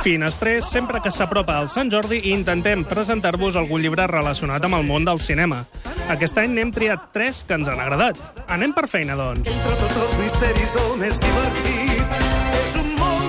Finestrers, 0.00 0.64
sempre 0.64 1.00
que 1.04 1.10
s'apropa 1.12 1.58
al 1.60 1.68
Sant 1.68 1.90
Jordi, 1.92 2.22
intentem 2.32 2.86
presentar-vos 2.88 3.58
algun 3.60 3.82
llibre 3.84 4.06
relacionat 4.08 4.64
amb 4.64 4.78
el 4.78 4.86
món 4.88 5.04
del 5.04 5.20
cinema. 5.20 5.58
Aquest 6.08 6.40
any 6.40 6.54
n'hem 6.56 6.70
triat 6.72 7.10
tres 7.12 7.42
que 7.44 7.58
ens 7.58 7.68
han 7.68 7.82
agradat. 7.82 8.16
Anem 8.48 8.72
per 8.72 8.86
feina, 8.88 9.16
doncs. 9.18 9.50
Entre 9.52 9.76
tots 9.82 10.00
els 10.00 10.16
misteris 10.22 10.72
el 10.80 10.96
més 11.02 11.20
divertit 11.20 12.16
és 12.62 12.74
un 12.80 12.88
món 12.96 13.28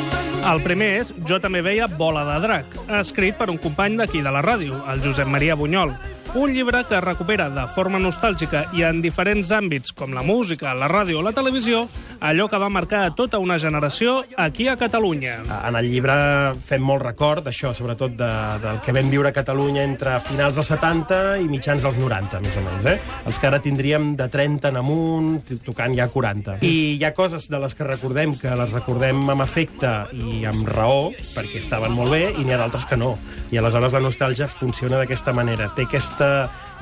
El 0.53 0.63
primer 0.63 0.89
és 1.01 1.11
Jo 1.27 1.41
també 1.43 1.59
veia 1.61 1.91
Bola 1.91 2.23
de 2.29 2.39
Drac, 2.47 2.79
escrit 3.01 3.35
per 3.37 3.51
un 3.51 3.59
company 3.61 3.99
d'aquí 3.99 4.23
de 4.23 4.31
la 4.31 4.41
ràdio, 4.41 4.79
el 4.93 5.03
Josep 5.03 5.27
Maria 5.27 5.59
Bunyol. 5.59 5.91
Un 6.33 6.53
llibre 6.53 6.85
que 6.87 6.95
recupera 7.03 7.49
de 7.51 7.63
forma 7.75 7.99
nostàlgica 7.99 8.61
i 8.71 8.85
en 8.87 9.01
diferents 9.03 9.49
àmbits, 9.51 9.91
com 9.91 10.13
la 10.15 10.21
música, 10.23 10.71
la 10.79 10.87
ràdio 10.87 11.19
o 11.19 11.23
la 11.25 11.33
televisió, 11.35 11.81
allò 12.23 12.45
que 12.47 12.59
va 12.61 12.69
marcar 12.71 13.01
tota 13.17 13.39
una 13.43 13.57
generació 13.59 14.21
aquí 14.39 14.69
a 14.71 14.77
Catalunya. 14.79 15.41
En 15.67 15.75
el 15.75 15.89
llibre 15.91 16.15
fem 16.63 16.85
molt 16.87 17.03
record 17.03 17.43
d'això, 17.43 17.73
sobretot 17.75 18.15
de, 18.15 18.29
del 18.63 18.79
que 18.85 18.95
vam 18.95 19.09
viure 19.11 19.27
a 19.27 19.35
Catalunya 19.35 19.83
entre 19.83 20.13
finals 20.23 20.55
dels 20.55 20.71
70 20.71 21.19
i 21.43 21.49
mitjans 21.51 21.83
dels 21.83 21.99
90, 21.99 22.39
més 22.45 22.55
o 22.55 22.63
menys. 22.63 22.87
Eh? 22.93 22.95
Els 23.27 23.41
que 23.41 23.51
ara 23.51 23.59
tindríem 23.59 24.13
de 24.15 24.29
30 24.31 24.71
en 24.71 24.79
amunt, 24.79 25.51
tocant 25.67 25.97
ja 25.99 26.07
40. 26.13 26.61
I 26.63 26.73
hi 26.95 27.03
ha 27.03 27.11
coses 27.17 27.49
de 27.51 27.59
les 27.59 27.75
que 27.75 27.89
recordem 27.89 28.37
que 28.39 28.55
les 28.55 28.71
recordem 28.71 29.19
amb 29.35 29.43
afecte 29.43 29.91
i 30.15 30.45
amb 30.47 30.63
raó, 30.71 31.09
perquè 31.35 31.59
estaven 31.59 31.91
molt 31.97 32.15
bé, 32.15 32.23
i 32.31 32.47
n'hi 32.47 32.55
ha 32.55 32.63
d'altres 32.63 32.87
que 32.87 32.99
no. 33.03 33.17
I 33.51 33.59
aleshores 33.59 33.99
la 33.99 34.05
nostàlgia 34.07 34.47
funciona 34.47 35.01
d'aquesta 35.01 35.35
manera. 35.35 35.67
Té 35.75 35.89
aquesta... 35.89 36.20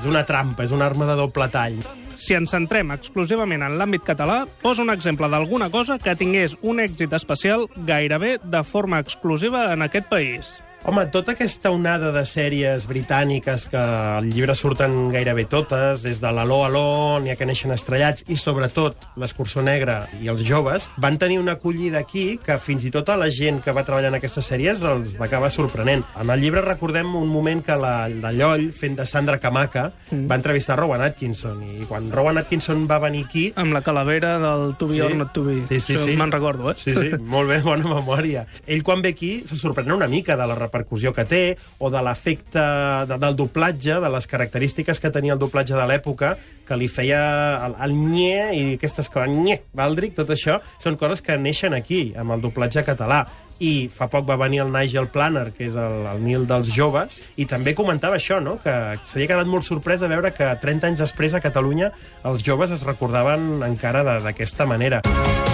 És 0.00 0.06
una 0.08 0.24
trampa, 0.24 0.64
és 0.64 0.72
una 0.72 0.86
arma 0.88 1.04
de 1.08 1.16
doble 1.18 1.48
tall. 1.52 1.76
Si 2.20 2.36
ens 2.36 2.52
centrem 2.52 2.90
exclusivament 2.92 3.62
en 3.64 3.76
l'àmbit 3.80 4.04
català, 4.04 4.42
posa 4.62 4.84
un 4.84 4.92
exemple 4.92 5.28
d'alguna 5.32 5.70
cosa 5.72 5.98
que 6.00 6.16
tingués 6.16 6.56
un 6.60 6.80
èxit 6.80 7.12
especial 7.16 7.66
gairebé 7.88 8.38
de 8.40 8.64
forma 8.64 9.00
exclusiva 9.00 9.70
en 9.74 9.84
aquest 9.84 10.08
país. 10.08 10.58
Home, 10.82 11.02
tota 11.12 11.34
aquesta 11.36 11.68
onada 11.74 12.08
de 12.08 12.22
sèries 12.24 12.86
britàniques 12.88 13.66
que 13.68 13.76
al 13.78 14.30
llibre 14.32 14.54
surten 14.56 15.10
gairebé 15.12 15.44
totes, 15.44 16.00
des 16.00 16.22
de 16.22 16.30
l'Aló 16.32 16.62
Aló, 16.64 16.84
n'hi 17.20 17.28
ha 17.30 17.36
que 17.36 17.44
neixen 17.44 17.74
estrellats, 17.74 18.24
i 18.32 18.38
sobretot 18.40 18.96
l'Escurçó 19.20 19.60
Negra 19.60 20.06
i 20.24 20.30
els 20.32 20.40
joves, 20.48 20.88
van 20.96 21.18
tenir 21.20 21.36
una 21.38 21.58
acollida 21.58 22.00
aquí 22.00 22.38
que 22.42 22.56
fins 22.58 22.86
i 22.88 22.92
tot 22.94 23.12
a 23.12 23.18
la 23.20 23.28
gent 23.28 23.60
que 23.60 23.74
va 23.76 23.84
treballar 23.84 24.08
en 24.08 24.16
aquestes 24.16 24.48
sèries 24.48 24.80
els 24.88 25.12
va 25.20 25.26
acabar 25.28 25.50
sorprenent. 25.52 26.06
En 26.16 26.32
el 26.32 26.40
llibre 26.40 26.64
recordem 26.64 27.12
un 27.14 27.28
moment 27.28 27.60
que 27.66 27.76
la, 27.76 28.08
la 28.08 28.32
Lloll, 28.32 28.70
fent 28.72 28.96
de 28.96 29.04
Sandra 29.06 29.36
Camaca, 29.38 29.90
mm. 30.08 30.24
va 30.32 30.40
entrevistar 30.40 30.78
Rowan 30.80 31.04
Atkinson, 31.04 31.60
i 31.76 31.84
quan 31.90 32.08
Rowan 32.08 32.40
Atkinson 32.40 32.86
va 32.88 33.02
venir 33.04 33.26
aquí, 33.28 33.44
Amb 33.60 33.76
la 33.76 33.84
calavera 33.84 34.38
del 34.40 34.74
To 34.80 34.88
Be 34.88 34.96
Sí. 34.96 35.04
or 35.04 35.14
Not 35.20 35.34
To 35.36 35.44
Be. 35.44 35.60
Sí, 35.68 35.78
sí, 35.80 35.94
Això 35.98 36.08
sí. 36.08 36.16
Me'n 36.16 36.32
recordo, 36.32 36.72
eh? 36.72 36.76
Sí, 36.80 36.96
sí, 36.96 37.12
molt 37.20 37.52
bé, 37.52 37.60
bona 37.68 37.84
memòria. 37.84 38.46
Ell, 38.66 38.82
quan 38.82 39.04
ve 39.04 39.12
aquí, 39.12 39.42
se 39.44 39.60
sorprèn 39.60 39.92
una 39.92 40.08
mica 40.08 40.40
de 40.40 40.48
la 40.48 40.56
repercussió 40.70 41.12
que 41.12 41.26
té 41.26 41.42
o 41.78 41.90
de 41.90 42.00
l'efecte 42.06 42.62
de, 43.10 43.18
del 43.18 43.36
doblatge, 43.36 43.98
de 44.00 44.10
les 44.14 44.30
característiques 44.30 45.02
que 45.02 45.10
tenia 45.10 45.34
el 45.34 45.42
doblatge 45.42 45.74
de 45.74 45.86
l'època, 45.90 46.36
que 46.66 46.78
li 46.78 46.86
feia 46.88 47.20
el, 47.66 47.76
el 47.82 47.94
nye 47.98 48.42
i 48.54 48.64
aquestes 48.78 49.10
coses, 49.10 49.34
nye, 49.34 49.60
Valdric, 49.74 50.14
tot 50.18 50.30
això, 50.30 50.60
són 50.82 50.98
coses 51.00 51.24
que 51.26 51.36
neixen 51.36 51.74
aquí, 51.74 52.12
amb 52.16 52.36
el 52.36 52.44
doblatge 52.44 52.86
català. 52.86 53.24
I 53.60 53.90
fa 53.92 54.06
poc 54.08 54.24
va 54.24 54.38
venir 54.40 54.62
el 54.62 54.70
Nigel 54.72 55.10
Planner, 55.12 55.50
que 55.52 55.66
és 55.68 55.76
el, 55.76 56.06
el 56.14 56.22
Nil 56.24 56.46
dels 56.48 56.70
joves, 56.72 57.20
i 57.36 57.44
també 57.50 57.74
comentava 57.76 58.16
això, 58.16 58.40
no? 58.40 58.56
que 58.62 58.72
s'havia 59.04 59.34
quedat 59.34 59.50
molt 59.50 59.66
sorprès 59.66 60.00
de 60.00 60.08
veure 60.08 60.32
que 60.32 60.48
30 60.62 60.92
anys 60.92 61.04
després 61.04 61.36
a 61.36 61.44
Catalunya 61.44 61.92
els 62.24 62.46
joves 62.46 62.72
es 62.72 62.86
recordaven 62.88 63.60
encara 63.68 64.06
d'aquesta 64.24 64.70
manera. 64.70 65.04
Bola 65.04 65.49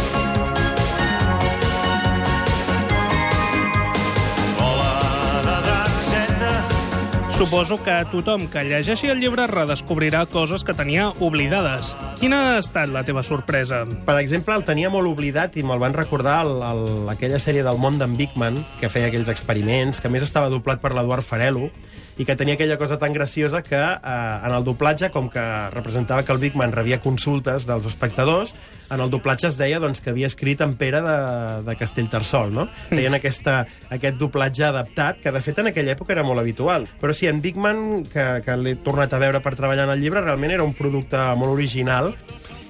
Suposo 7.37 7.77
que 7.85 7.93
tothom 8.09 8.47
que 8.49 8.63
llegeixi 8.65 9.11
el 9.13 9.19
llibre 9.21 9.45
redescobrirà 9.51 10.23
coses 10.33 10.63
que 10.65 10.73
tenia 10.73 11.11
oblidades. 11.21 11.91
Quina 12.17 12.39
ha 12.55 12.55
estat 12.63 12.89
la 12.89 13.03
teva 13.05 13.21
sorpresa? 13.21 13.83
Per 14.07 14.15
exemple, 14.17 14.55
el 14.57 14.65
tenia 14.65 14.89
molt 14.89 15.11
oblidat 15.11 15.59
i 15.61 15.65
me'l 15.67 15.83
van 15.83 15.93
recordar 15.93 16.39
el, 16.47 16.55
el, 16.65 16.81
aquella 17.13 17.37
sèrie 17.37 17.67
del 17.67 17.77
món 17.77 18.01
d'en 18.01 18.17
Bigman, 18.17 18.57
que 18.81 18.89
feia 18.89 19.11
aquells 19.13 19.29
experiments, 19.29 20.01
que 20.01 20.09
més 20.09 20.25
estava 20.25 20.49
doblat 20.49 20.81
per 20.81 20.95
l'Eduard 20.97 21.29
Farelo, 21.29 21.69
i 22.17 22.25
que 22.25 22.37
tenia 22.37 22.57
aquella 22.57 22.79
cosa 22.81 22.99
tan 22.99 23.13
graciosa 23.13 23.63
que 23.63 23.77
eh, 23.77 24.47
en 24.47 24.55
el 24.55 24.65
doblatge, 24.65 25.11
com 25.13 25.29
que 25.33 25.45
representava 25.75 26.25
que 26.25 26.33
el 26.33 26.41
Bigman 26.41 26.73
rebia 26.73 27.01
consultes 27.05 27.67
dels 27.69 27.87
espectadors, 27.89 28.55
en 28.91 29.03
el 29.05 29.11
doblatge 29.13 29.51
es 29.51 29.59
deia 29.61 29.81
doncs, 29.83 30.01
que 30.01 30.11
havia 30.15 30.31
escrit 30.31 30.63
en 30.65 30.77
Pere 30.81 31.03
de, 31.05 31.19
de 31.67 31.77
Castellterçol, 31.77 32.55
no? 32.57 32.69
Feien 32.89 33.19
aquesta, 33.19 33.65
aquest 33.93 34.17
doblatge 34.21 34.65
adaptat, 34.69 35.21
que 35.21 35.35
de 35.35 35.45
fet 35.45 35.61
en 35.61 35.73
aquella 35.73 35.93
època 35.97 36.17
era 36.17 36.25
molt 36.25 36.41
habitual. 36.41 36.89
Però 37.01 37.13
sí, 37.17 37.29
en 37.29 37.43
Bigman, 37.45 38.07
que, 38.13 38.27
que 38.47 38.57
l'he 38.61 38.77
tornat 38.87 39.13
a 39.13 39.21
veure 39.21 39.43
per 39.45 39.57
treballar 39.59 39.89
en 39.91 39.97
el 39.97 40.03
llibre, 40.05 40.25
realment 40.25 40.57
era 40.57 40.65
un 40.65 40.77
producte 40.77 41.21
molt 41.37 41.53
original, 41.53 42.15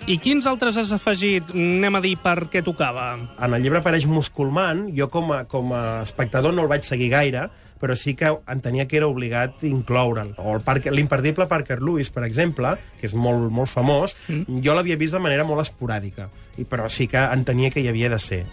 I 0.07 0.21
quins 0.23 0.47
altres 0.47 0.77
has 0.79 0.93
afegit, 0.95 1.49
anem 1.51 1.97
a 1.99 2.01
dir, 2.05 2.13
per 2.23 2.45
què 2.47 2.61
tocava? 2.63 3.09
en 3.43 3.55
el 3.57 3.65
llibre 3.65 3.81
apareix 3.81 4.05
Musculman, 4.07 4.85
jo 4.95 5.09
com 5.11 5.33
a, 5.35 5.41
com 5.51 5.73
a 5.75 5.81
espectador 6.05 6.55
no 6.55 6.63
el 6.63 6.71
vaig 6.71 6.87
seguir 6.87 7.09
gaire, 7.11 7.49
però 7.81 7.97
sí 7.97 8.15
que 8.15 8.31
entenia 8.49 8.87
que 8.89 8.97
era 8.97 9.07
obligat 9.09 9.63
incloure'l. 9.65 10.35
O 10.39 10.55
el 10.57 10.63
Parker- 10.65 10.93
l'imperdible 10.93 11.47
Parker 11.47 11.83
Lewis, 11.83 12.11
per 12.11 12.25
exemple, 12.25 12.77
que 13.01 13.07
és 13.07 13.15
molt, 13.15 13.51
molt 13.51 13.69
famós, 13.69 14.17
mm. 14.29 14.61
jo 14.65 14.75
l'havia 14.75 14.97
vist 14.97 15.13
de 15.13 15.21
manera 15.21 15.45
molt 15.45 15.61
esporàdica, 15.65 16.29
i, 16.57 16.65
però 16.65 16.89
sí 16.89 17.07
que 17.07 17.19
entenia 17.19 17.71
que 17.71 17.81
hi 17.81 17.89
havia 17.89 18.09
de 18.13 18.19
ser. 18.19 18.45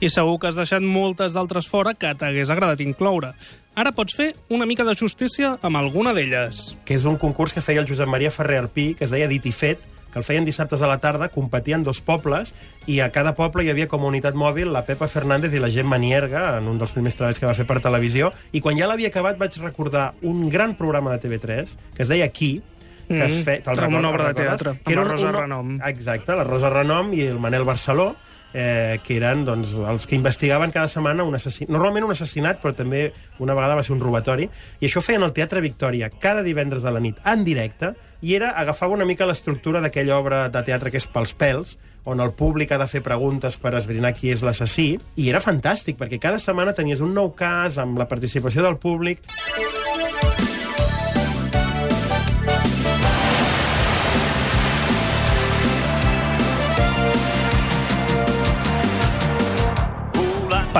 I 0.00 0.08
segur 0.08 0.38
que 0.40 0.48
has 0.48 0.56
deixat 0.56 0.80
moltes 0.80 1.34
d'altres 1.36 1.66
fora 1.68 1.92
que 1.92 2.14
t'hagués 2.16 2.48
agradat 2.48 2.80
incloure. 2.80 3.34
Ara 3.76 3.92
pots 3.92 4.16
fer 4.16 4.32
una 4.48 4.64
mica 4.66 4.82
de 4.84 4.94
justícia 4.96 5.58
amb 5.62 5.76
alguna 5.76 6.14
d'elles. 6.16 6.76
que 6.84 6.94
és 6.94 7.04
un 7.04 7.16
concurs 7.20 7.52
que 7.52 7.60
feia 7.60 7.80
el 7.80 7.86
Josep 7.86 8.08
Maria 8.08 8.30
Ferrer 8.30 8.58
Arpí, 8.64 8.94
que 8.94 9.04
es 9.04 9.10
deia 9.12 9.28
Dit 9.28 9.44
i 9.46 9.52
Fet, 9.52 9.78
que 10.12 10.18
el 10.18 10.24
feien 10.24 10.44
dissabtes 10.44 10.82
a 10.82 10.88
la 10.90 10.98
tarda, 10.98 11.28
competien 11.28 11.82
dos 11.86 12.00
pobles, 12.00 12.54
i 12.86 13.00
a 13.00 13.10
cada 13.14 13.34
poble 13.38 13.64
hi 13.64 13.70
havia 13.70 13.86
com 13.88 14.02
a 14.02 14.08
unitat 14.10 14.34
mòbil 14.34 14.72
la 14.72 14.84
Pepa 14.84 15.06
Fernández 15.08 15.54
i 15.54 15.60
la 15.62 15.70
Gemma 15.70 15.98
Nierga, 15.98 16.56
en 16.58 16.66
un 16.68 16.78
dels 16.78 16.92
primers 16.92 17.14
treballs 17.16 17.38
que 17.38 17.46
va 17.46 17.54
fer 17.54 17.66
per 17.66 17.80
televisió, 17.80 18.32
i 18.52 18.60
quan 18.60 18.76
ja 18.78 18.86
l'havia 18.90 19.08
acabat 19.08 19.38
vaig 19.38 19.56
recordar 19.62 20.12
un 20.22 20.48
gran 20.50 20.74
programa 20.74 21.12
de 21.16 21.20
TV3, 21.28 21.76
que 21.94 22.02
es 22.02 22.08
deia 22.08 22.28
Qui, 22.28 22.60
que 23.08 23.24
es 23.24 23.40
Mm, 23.40 23.42
fe... 23.44 23.56
te'l 23.64 23.70
amb 23.74 23.78
recordes- 23.80 23.98
una 23.98 24.10
obra 24.10 24.26
de 24.28 24.34
teatre, 24.34 24.72
Que 24.84 24.94
amb 24.94 25.02
la 25.04 25.08
Rosa 25.12 25.28
un- 25.28 25.34
Renom. 25.34 25.70
Exacte, 25.88 26.34
la 26.36 26.44
Rosa 26.44 26.70
Renom 26.70 27.12
i 27.14 27.22
el 27.26 27.38
Manel 27.40 27.64
Barceló, 27.64 28.14
eh, 28.54 28.98
que 29.04 29.16
eren 29.16 29.44
doncs, 29.44 29.74
els 29.74 30.06
que 30.06 30.16
investigaven 30.16 30.72
cada 30.74 30.88
setmana 30.90 31.24
un 31.26 31.36
assassinat, 31.38 31.70
normalment 31.72 32.08
un 32.08 32.14
assassinat, 32.14 32.60
però 32.62 32.74
també 32.76 33.10
una 33.38 33.54
vegada 33.54 33.76
va 33.78 33.84
ser 33.86 33.94
un 33.94 34.02
robatori, 34.02 34.48
i 34.80 34.88
això 34.88 35.02
feien 35.04 35.24
al 35.26 35.34
Teatre 35.36 35.62
Victòria 35.64 36.10
cada 36.10 36.44
divendres 36.46 36.84
a 36.84 36.94
la 36.94 37.02
nit, 37.02 37.20
en 37.24 37.44
directe, 37.44 37.94
i 38.20 38.34
era 38.36 38.52
agafava 38.60 38.94
una 38.94 39.08
mica 39.08 39.28
l'estructura 39.28 39.80
d'aquella 39.80 40.18
obra 40.18 40.42
de 40.48 40.62
teatre 40.66 40.90
que 40.90 41.00
és 41.00 41.08
pels 41.08 41.32
pèls, 41.36 41.78
on 42.04 42.20
el 42.20 42.32
públic 42.32 42.72
ha 42.72 42.78
de 42.80 42.88
fer 42.88 43.02
preguntes 43.04 43.58
per 43.60 43.74
esbrinar 43.76 44.14
qui 44.16 44.32
és 44.32 44.42
l'assassí, 44.44 44.94
i 45.16 45.28
era 45.28 45.42
fantàstic, 45.44 45.98
perquè 46.00 46.20
cada 46.20 46.40
setmana 46.40 46.74
tenies 46.76 47.04
un 47.04 47.14
nou 47.14 47.34
cas 47.36 47.78
amb 47.78 48.00
la 48.00 48.08
participació 48.08 48.64
del 48.64 48.80
públic, 48.80 49.20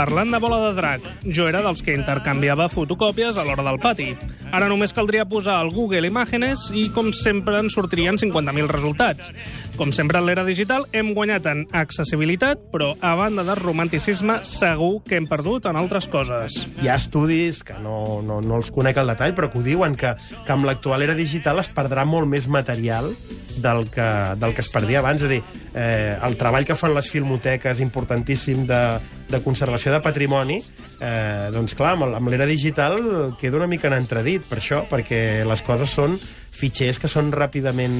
Parlant 0.00 0.30
de 0.32 0.38
bola 0.40 0.56
de 0.62 0.68
drac, 0.78 1.04
jo 1.28 1.44
era 1.44 1.60
dels 1.60 1.82
que 1.84 1.92
intercanviava 1.92 2.70
fotocòpies 2.72 3.36
a 3.36 3.42
l'hora 3.44 3.66
del 3.66 3.76
pati. 3.82 4.06
Ara 4.48 4.70
només 4.70 4.94
caldria 4.96 5.26
posar 5.28 5.58
al 5.60 5.68
Google 5.74 6.08
Imágenes 6.08 6.70
i, 6.72 6.86
com 6.94 7.10
sempre, 7.12 7.58
ens 7.60 7.76
sortirien 7.76 8.16
50.000 8.16 8.70
resultats. 8.72 9.28
Com 9.76 9.92
sempre 9.92 10.16
en 10.16 10.24
l'era 10.24 10.46
digital, 10.46 10.86
hem 10.96 11.10
guanyat 11.12 11.50
en 11.52 11.60
accessibilitat, 11.76 12.62
però 12.72 12.94
a 13.04 13.12
banda 13.20 13.44
de 13.44 13.58
romanticisme, 13.60 14.38
segur 14.48 15.02
que 15.04 15.20
hem 15.20 15.28
perdut 15.28 15.68
en 15.68 15.76
altres 15.76 16.08
coses. 16.08 16.56
hi 16.80 16.88
ha 16.88 16.96
estudis, 16.96 17.60
que 17.60 17.76
no, 17.84 18.22
no, 18.24 18.40
no 18.40 18.56
els 18.56 18.72
conec 18.72 18.96
al 18.96 19.12
detall, 19.12 19.36
però 19.36 19.52
que 19.52 19.60
ho 19.60 19.66
diuen, 19.68 20.00
que, 20.00 20.14
que 20.16 20.56
amb 20.56 20.64
l'actual 20.64 21.04
era 21.04 21.18
digital 21.18 21.60
es 21.60 21.68
perdrà 21.76 22.08
molt 22.08 22.24
més 22.24 22.48
material 22.48 23.12
del 23.62 23.88
que, 23.92 24.08
del 24.40 24.54
que 24.56 24.64
es 24.64 24.70
perdia 24.72 25.00
abans. 25.00 25.22
És 25.22 25.28
a 25.28 25.32
dir, 25.32 25.40
eh, 25.74 26.18
el 26.26 26.36
treball 26.40 26.66
que 26.68 26.76
fan 26.78 26.94
les 26.96 27.10
filmoteques, 27.12 27.80
importantíssim, 27.84 28.66
de, 28.68 28.82
de 29.30 29.40
conservació 29.44 29.92
de 29.94 30.02
patrimoni, 30.04 30.60
eh, 31.00 31.48
doncs 31.54 31.76
clar, 31.78 31.94
amb, 31.96 32.10
amb 32.18 32.32
l'era 32.32 32.48
digital 32.48 33.00
queda 33.40 33.60
una 33.60 33.70
mica 33.70 33.88
en 33.90 33.98
entredit, 34.00 34.46
per 34.48 34.60
això, 34.60 34.84
perquè 34.90 35.42
les 35.46 35.64
coses 35.66 35.90
són 35.90 36.18
fitxers 36.60 36.98
que 37.00 37.08
són 37.08 37.30
ràpidament... 37.32 37.96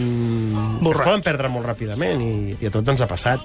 que 0.83 0.93
es 0.93 1.05
poden 1.05 1.25
perdre 1.25 1.51
molt 1.53 1.69
ràpidament, 1.71 2.21
i, 2.21 2.57
i 2.61 2.69
a 2.69 2.75
tots 2.75 2.93
ens 2.93 3.05
ha 3.05 3.09
passat. 3.11 3.45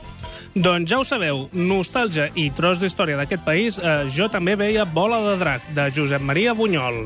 Doncs 0.55 0.87
ja 0.91 1.01
ho 1.01 1.05
sabeu, 1.07 1.45
nostàlgia 1.51 2.29
i 2.39 2.49
tros 2.55 2.79
d'història 2.83 3.19
d'aquest 3.19 3.43
país, 3.47 3.79
eh, 3.79 4.05
jo 4.15 4.29
també 4.31 4.55
veia 4.59 4.87
Bola 4.87 5.21
de 5.29 5.37
Drac, 5.41 5.69
de 5.75 5.89
Josep 5.95 6.23
Maria 6.23 6.55
Bunyol. 6.55 7.03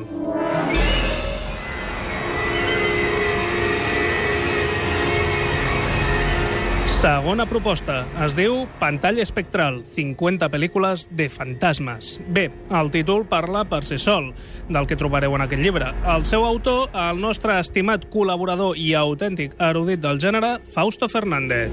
Segona 7.00 7.46
proposta. 7.48 8.02
Es 8.26 8.34
diu 8.36 8.66
Pantalla 8.76 9.24
espectral, 9.24 9.78
50 9.96 10.50
pel·lícules 10.52 11.06
de 11.16 11.30
fantasmes. 11.32 12.18
Bé, 12.28 12.50
el 12.76 12.92
títol 12.92 13.24
parla 13.24 13.62
per 13.72 13.86
si 13.88 13.96
sol, 14.04 14.34
del 14.68 14.84
que 14.84 14.98
trobareu 15.00 15.38
en 15.38 15.46
aquest 15.46 15.64
llibre. 15.64 15.94
El 16.04 16.28
seu 16.28 16.44
autor, 16.44 16.90
el 16.92 17.24
nostre 17.24 17.56
estimat 17.64 18.10
col·laborador 18.12 18.76
i 18.76 18.92
autèntic 19.00 19.56
erudit 19.70 20.04
del 20.04 20.20
gènere, 20.20 20.58
Fausto 20.76 21.08
Fernández. 21.08 21.72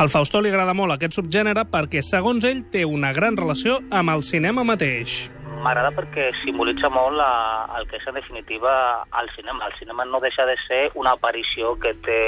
Al 0.00 0.08
Fausto 0.08 0.40
li 0.40 0.48
agrada 0.48 0.72
molt 0.72 0.96
aquest 0.96 1.20
subgènere 1.20 1.68
perquè, 1.68 2.00
segons 2.00 2.48
ell, 2.48 2.64
té 2.72 2.88
una 2.88 3.12
gran 3.12 3.36
relació 3.36 3.82
amb 3.92 4.16
el 4.16 4.24
cinema 4.24 4.64
mateix. 4.64 5.26
M'agrada 5.62 5.90
perquè 5.96 6.28
simbolitza 6.42 6.90
molt 6.92 7.16
la, 7.18 7.30
el 7.78 7.86
que 7.90 7.98
és 7.98 8.06
en 8.06 8.18
definitiva 8.18 8.72
el 9.20 9.30
cinema. 9.34 9.66
El 9.66 9.74
cinema 9.78 10.04
no 10.04 10.20
deixa 10.20 10.46
de 10.46 10.56
ser 10.66 10.82
una 10.94 11.16
aparició 11.16 11.74
que 11.82 11.94
té 12.06 12.20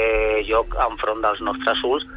lloc 0.49 0.75
enfront 0.87 1.21
dels 1.25 1.41
nostres 1.45 1.83
ulls, 1.87 2.07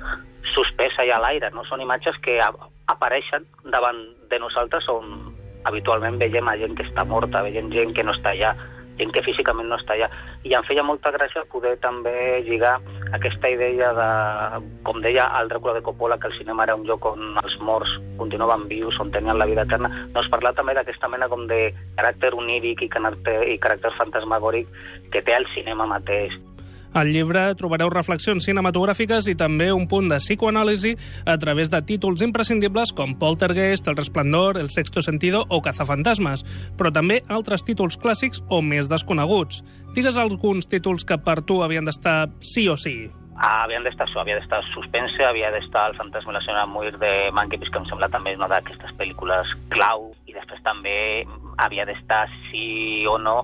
suspesa 0.54 1.06
i 1.06 1.12
a 1.14 1.20
l'aire. 1.22 1.52
No? 1.54 1.66
Són 1.68 1.84
imatges 1.84 2.18
que 2.24 2.40
apareixen 2.40 3.46
davant 3.74 4.00
de 4.30 4.40
nosaltres 4.42 4.88
on 4.90 5.32
habitualment 5.68 6.18
veiem 6.18 6.48
a 6.48 6.56
gent 6.58 6.74
que 6.78 6.86
està 6.88 7.04
morta, 7.06 7.44
veiem 7.46 7.70
gent 7.74 7.92
que 7.94 8.04
no 8.06 8.14
està 8.16 8.32
allà, 8.32 8.56
gent 8.98 9.12
que 9.14 9.22
físicament 9.24 9.68
no 9.70 9.78
està 9.80 9.96
allà. 9.96 10.08
I 10.44 10.54
em 10.58 10.66
feia 10.68 10.84
molta 10.86 11.12
gràcia 11.14 11.44
poder 11.52 11.74
també 11.82 12.42
lligar 12.46 12.76
aquesta 13.16 13.50
idea 13.52 13.92
de, 13.96 14.10
com 14.86 15.00
deia 15.04 15.28
el 15.40 15.50
Dràcula 15.52 15.76
de 15.78 15.84
Coppola, 15.86 16.18
que 16.18 16.30
el 16.30 16.38
cinema 16.38 16.66
era 16.66 16.76
un 16.76 16.86
lloc 16.88 17.06
on 17.12 17.38
els 17.42 17.58
morts 17.60 17.96
continuaven 18.20 18.68
vius, 18.70 18.98
on 19.00 19.12
tenien 19.14 19.38
la 19.38 19.48
vida 19.48 19.66
eterna, 19.66 19.90
doncs 20.14 20.30
parlar 20.32 20.54
també 20.58 20.76
d'aquesta 20.78 21.10
mena 21.12 21.30
com 21.32 21.46
de 21.50 21.64
caràcter 21.98 22.34
oníric 22.38 22.86
i 22.86 22.92
caràcter, 22.92 23.40
i 23.48 23.58
caràcter 23.58 23.94
fantasmagòric 23.98 24.70
que 25.12 25.24
té 25.24 25.36
el 25.36 25.48
cinema 25.56 25.88
mateix. 25.90 26.38
Al 26.92 27.08
llibre 27.08 27.40
trobareu 27.56 27.88
reflexions 27.88 28.44
cinematogràfiques 28.44 29.24
i 29.32 29.34
també 29.40 29.70
un 29.72 29.86
punt 29.88 30.10
de 30.12 30.18
psicoanàlisi 30.20 30.90
a 31.24 31.38
través 31.40 31.70
de 31.72 31.80
títols 31.88 32.20
imprescindibles 32.20 32.92
com 32.92 33.14
Poltergeist, 33.16 33.88
El 33.88 33.96
Resplendor, 33.96 34.58
El 34.60 34.68
Sexto 34.68 35.00
Sentido 35.00 35.40
o 35.48 35.62
Cazafantasmes, 35.64 36.44
però 36.76 36.92
també 36.92 37.22
altres 37.32 37.64
títols 37.64 37.96
clàssics 37.96 38.44
o 38.52 38.60
més 38.60 38.92
desconeguts. 38.92 39.62
Digues 39.96 40.20
alguns 40.20 40.68
títols 40.68 41.08
que 41.08 41.16
per 41.16 41.40
tu 41.48 41.62
havien 41.64 41.88
d'estar 41.88 42.28
sí 42.44 42.68
o 42.68 42.76
sí. 42.76 43.08
Ah, 43.40 43.64
havien 43.64 43.88
d'estar 43.88 44.04
això, 44.04 44.20
havia 44.20 44.36
d'estar 44.36 44.60
suspense, 44.74 45.24
havia 45.24 45.48
d'estar 45.54 45.88
el 45.88 45.96
fantasma 45.96 46.34
i 46.34 46.36
la 46.36 46.44
senyora 46.44 46.68
Muir 46.68 46.98
de 47.00 47.32
Mankiewicz, 47.32 47.72
que 47.72 47.80
em 47.80 47.88
sembla 47.88 48.12
també 48.12 48.36
una 48.36 48.52
d'aquestes 48.52 48.92
pel·lícules 49.00 49.56
clau, 49.72 50.10
i 50.28 50.36
després 50.36 50.60
també 50.60 51.24
havia 51.56 51.88
d'estar 51.88 52.26
sí 52.50 53.06
o 53.08 53.16
no 53.16 53.40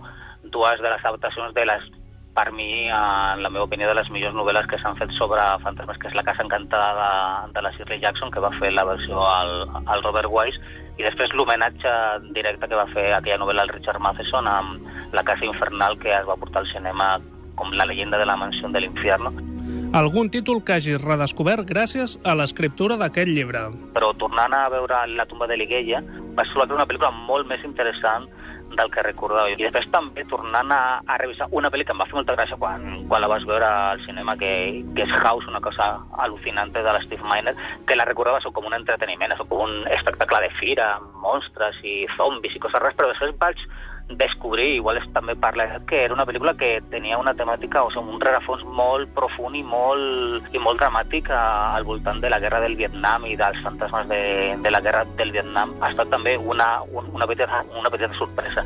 dues 0.53 0.85
de 0.85 0.93
les 0.93 1.00
adaptacions 1.00 1.56
de 1.56 1.65
les 1.65 1.89
per 2.38 2.52
mi, 2.55 2.87
en 2.87 3.43
la 3.43 3.50
meva 3.50 3.64
opinió, 3.67 3.88
de 3.90 3.96
les 3.99 4.08
millors 4.14 4.37
novel·les 4.37 4.69
que 4.70 4.79
s'han 4.79 4.99
fet 5.00 5.11
sobre 5.17 5.43
fantasmes, 5.64 5.99
que 5.99 6.06
és 6.11 6.14
La 6.14 6.23
casa 6.23 6.44
encantada 6.46 6.90
de, 6.99 7.52
de 7.56 7.64
la 7.64 7.73
Shirley 7.75 7.99
Jackson, 8.05 8.31
que 8.31 8.43
va 8.44 8.52
fer 8.61 8.70
la 8.76 8.85
versió 8.87 9.25
al, 9.26 9.67
al 9.87 10.05
Robert 10.06 10.31
Wise, 10.31 10.62
i 10.99 11.06
després 11.06 11.35
l'homenatge 11.35 11.90
directe 12.37 12.70
que 12.70 12.79
va 12.79 12.87
fer 12.94 13.08
aquella 13.17 13.40
novel·la 13.43 13.67
al 13.67 13.75
Richard 13.75 14.02
Matheson 14.05 14.46
amb 14.50 14.87
La 15.17 15.25
casa 15.26 15.46
infernal, 15.49 15.99
que 15.99 16.14
es 16.14 16.26
va 16.29 16.38
portar 16.38 16.62
al 16.62 16.70
cinema 16.70 17.17
com 17.58 17.75
la 17.75 17.87
leyenda 17.90 18.19
de 18.20 18.26
la 18.29 18.37
mansió 18.37 18.70
de 18.70 18.85
l'infierno. 18.85 19.32
Algun 19.99 20.29
títol 20.31 20.61
que 20.62 20.76
hagis 20.76 21.00
redescobert 21.02 21.67
gràcies 21.67 22.19
a 22.23 22.37
l'escriptura 22.38 22.99
d'aquest 23.00 23.32
llibre. 23.32 23.64
Però 23.96 24.12
tornant 24.20 24.55
a 24.55 24.69
veure 24.70 25.00
La 25.17 25.26
tumba 25.26 25.49
de 25.50 25.56
l'Iguella, 25.58 26.05
va 26.38 26.44
ser 26.46 26.69
una 26.70 26.87
pel·lícula 26.87 27.11
molt 27.11 27.49
més 27.50 27.64
interessant 27.67 28.29
del 28.76 28.91
que 28.93 29.03
recordava. 29.03 29.50
I 29.50 29.59
després 29.61 29.88
també 29.93 30.25
tornant 30.31 30.73
a, 30.75 31.00
a 31.06 31.19
revisar 31.23 31.49
una 31.56 31.70
pel·li 31.73 31.87
que 31.87 31.94
em 31.94 32.03
va 32.03 32.09
fer 32.11 32.19
molta 32.19 32.37
gràcia 32.37 32.59
quan, 32.61 32.85
quan 33.11 33.25
la 33.25 33.31
vas 33.31 33.47
veure 33.49 33.67
al 33.67 34.03
cinema, 34.05 34.37
que, 34.41 34.53
que 34.97 35.06
és 35.06 35.15
House, 35.23 35.49
una 35.50 35.62
cosa 35.65 35.91
al·lucinant 36.25 36.73
de 36.75 36.85
la 36.87 37.03
Steve 37.05 37.25
Miner, 37.25 37.56
que 37.87 37.99
la 37.99 38.06
recordava 38.09 38.43
com 38.53 38.67
un 38.69 38.76
entreteniment, 38.76 39.35
com 39.49 39.65
un 39.67 39.79
espectacle 39.99 40.43
de 40.47 40.50
fira, 40.61 40.88
monstres 41.23 41.79
i 41.85 42.00
zombis 42.17 42.56
i 42.56 42.62
coses 42.62 42.82
res, 42.82 42.97
però 42.99 43.11
després 43.12 43.37
vaig 43.41 43.65
descobrir, 44.09 44.75
igual 44.79 44.99
és, 44.99 45.07
també 45.13 45.35
parla 45.37 45.67
que 45.89 46.01
era 46.07 46.15
una 46.15 46.25
pel·lícula 46.27 46.55
que 46.57 46.79
tenia 46.91 47.19
una 47.21 47.35
temàtica, 47.37 47.83
o 47.85 47.91
sigui, 47.93 48.15
un 48.15 48.23
rerefons 48.23 48.65
molt 48.65 49.13
profund 49.17 49.59
i 49.59 49.63
molt, 49.63 50.49
i 50.55 50.63
molt 50.63 50.81
dramàtic 50.81 51.29
a, 51.31 51.77
al 51.77 51.85
voltant 51.85 52.23
de 52.25 52.31
la 52.33 52.41
guerra 52.41 52.63
del 52.65 52.77
Vietnam 52.81 53.27
i 53.29 53.37
dels 53.37 53.61
fantasmes 53.65 54.09
de, 54.09 54.23
de 54.65 54.73
la 54.73 54.81
guerra 54.81 55.05
del 55.21 55.33
Vietnam. 55.37 55.77
Ha 55.83 55.93
estat 55.93 56.11
també 56.15 56.39
una, 56.39 56.79
una, 56.93 57.29
petita, 57.29 57.65
una 57.77 57.93
petita 57.93 58.15
sorpresa. 58.19 58.65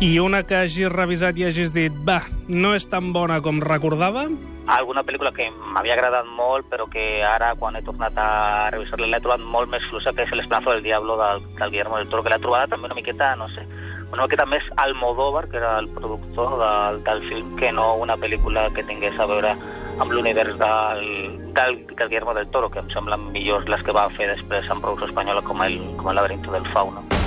I 0.00 0.16
una 0.18 0.42
que 0.42 0.58
hagis 0.58 0.90
revisat 0.92 1.38
i 1.38 1.46
hagis 1.46 1.74
dit, 1.76 1.94
va, 2.06 2.22
no 2.48 2.74
és 2.74 2.88
tan 2.90 3.12
bona 3.14 3.40
com 3.44 3.62
recordava? 3.62 4.28
alguna 4.70 5.02
pel·lícula 5.02 5.32
que 5.34 5.48
m'havia 5.50 5.96
agradat 5.96 6.28
molt, 6.36 6.68
però 6.70 6.86
que 6.90 7.24
ara, 7.26 7.54
quan 7.58 7.76
he 7.76 7.82
tornat 7.82 8.16
a 8.20 8.70
revisar-la, 8.70 9.08
l'he 9.10 9.20
trobat 9.22 9.42
molt 9.42 9.70
més 9.72 9.82
fluixa, 9.90 10.12
que 10.14 10.22
és 10.26 10.34
l'Esperanza 10.36 10.70
del 10.74 10.84
Diablo 10.84 11.16
del, 11.18 11.42
del 11.58 11.72
Guillermo 11.72 11.98
del 11.98 12.08
Toro, 12.08 12.22
que 12.22 12.30
l'he 12.30 12.42
trobat 12.42 12.70
també 12.70 12.86
una 12.86 12.98
miqueta, 12.98 13.32
no 13.40 13.48
sé, 13.54 13.66
una 14.12 14.24
miqueta 14.24 14.46
més 14.46 14.66
Almodóvar, 14.76 15.46
que 15.48 15.58
era 15.58 15.78
el 15.78 15.88
productor 15.94 16.58
del, 16.58 17.02
del 17.04 17.22
film, 17.28 17.54
que 17.60 17.70
no 17.72 17.94
una 18.02 18.16
pel·lícula 18.18 18.68
que 18.74 18.84
tingués 18.88 19.18
a 19.18 19.28
veure 19.30 19.54
amb 20.00 20.10
l'univers 20.12 20.58
del, 20.58 21.06
del, 21.54 21.80
del 21.94 22.08
Guillermo 22.08 22.34
del 22.34 22.50
Toro, 22.50 22.70
que 22.70 22.82
em 22.82 22.90
semblen 22.94 23.30
millors 23.34 23.68
les 23.70 23.82
que 23.86 23.94
va 23.94 24.08
fer 24.18 24.30
després 24.32 24.70
en 24.70 24.82
producció 24.82 25.10
espanyola 25.12 25.46
com 25.46 25.62
el, 25.66 25.80
com 26.00 26.10
el 26.10 26.22
laberinto 26.22 26.52
del 26.56 26.66
fauno. 26.74 27.19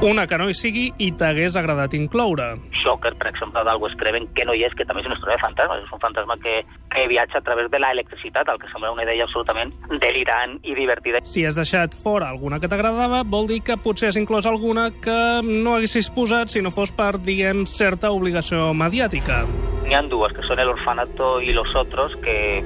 Una 0.00 0.28
que 0.30 0.36
no 0.38 0.44
hi 0.46 0.54
sigui 0.54 0.84
i 1.02 1.08
t'hagués 1.18 1.56
agradat 1.58 1.94
incloure. 1.98 2.44
Shocker, 2.78 3.10
per 3.18 3.32
exemple, 3.32 3.64
del 3.66 3.80
Wes 3.82 3.96
Craven, 3.98 4.28
que 4.30 4.44
no 4.46 4.54
hi 4.54 4.62
és, 4.62 4.76
que 4.78 4.84
també 4.86 5.02
és 5.02 5.08
una 5.08 5.16
història 5.16 5.34
de 5.34 5.42
fantasmes. 5.42 5.80
És 5.82 5.90
un 5.96 6.02
fantasma 6.04 6.36
que, 6.38 6.54
que 6.94 7.06
viatja 7.10 7.40
a 7.40 7.42
través 7.42 7.66
de 7.72 7.80
l'electricitat, 7.82 8.46
el 8.46 8.60
que 8.62 8.70
sembla 8.70 8.92
una 8.94 9.02
idea 9.02 9.26
absolutament 9.26 9.74
delirant 9.98 10.54
i 10.62 10.78
divertida. 10.78 11.24
Si 11.26 11.42
has 11.42 11.58
deixat 11.58 11.98
fora 11.98 12.30
alguna 12.30 12.62
que 12.62 12.70
t'agradava, 12.70 13.24
vol 13.26 13.50
dir 13.50 13.58
que 13.66 13.74
potser 13.82 14.12
has 14.12 14.20
inclòs 14.22 14.46
alguna 14.46 14.92
que 15.02 15.18
no 15.42 15.74
haguessis 15.74 16.12
posat 16.14 16.54
si 16.54 16.62
no 16.62 16.70
fos 16.70 16.94
per, 16.94 17.16
diguem, 17.18 17.66
certa 17.66 18.14
obligació 18.14 18.70
mediàtica. 18.78 19.42
N'hi 19.82 19.98
ha 19.98 20.06
dues, 20.06 20.30
que 20.36 20.46
són 20.46 20.62
El 20.62 20.76
Orfanato 20.78 21.40
i 21.42 21.50
Los 21.58 21.74
Otros, 21.74 22.14
que 22.22 22.62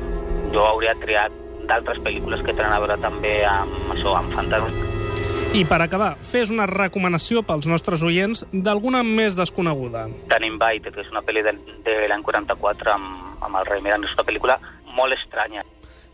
jo 0.52 0.68
hauria 0.68 0.92
triat 1.00 1.32
d'altres 1.64 2.04
pel·lícules 2.04 2.44
que 2.44 2.52
tenen 2.52 2.76
a 2.76 2.82
veure 2.82 3.00
també 3.00 3.38
amb 3.48 3.94
això, 3.96 4.18
amb 4.20 4.36
fantasmes 4.36 5.00
i 5.52 5.66
per 5.68 5.82
acabar, 5.84 6.14
fes 6.24 6.48
una 6.48 6.64
recomanació 6.64 7.42
pels 7.44 7.66
nostres 7.68 8.00
oients 8.08 8.40
d'alguna 8.52 9.02
més 9.04 9.36
desconeguda. 9.36 10.06
Dan 10.30 10.46
Invited, 10.48 10.94
que 10.94 11.04
és 11.04 11.10
una 11.12 11.20
pel·li 11.26 11.42
de, 11.44 11.52
de 11.84 11.96
l'any 12.08 12.24
44 12.24 12.94
amb, 12.94 13.36
amb 13.44 13.60
el 13.60 13.68
Rei 13.68 13.84
Miranda. 13.84 14.08
És 14.08 14.16
una 14.16 14.24
pel·lícula 14.30 14.56
molt 14.96 15.12
estranya. 15.18 15.60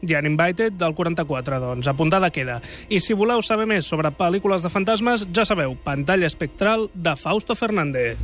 The 0.02 0.18
Uninvited 0.18 0.74
del 0.78 0.94
44, 0.94 1.62
doncs, 1.62 1.86
apuntada 1.90 2.32
queda. 2.34 2.58
I 2.90 2.98
si 3.02 3.14
voleu 3.14 3.42
saber 3.46 3.70
més 3.70 3.86
sobre 3.86 4.10
pel·lícules 4.10 4.66
de 4.66 4.74
fantasmes, 4.74 5.28
ja 5.30 5.46
sabeu, 5.46 5.78
pantalla 5.86 6.26
espectral 6.26 6.88
de 6.94 7.14
Fausto 7.18 7.54
Fernández. 7.58 8.18